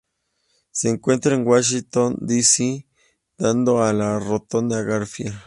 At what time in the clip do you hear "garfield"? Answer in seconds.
4.81-5.37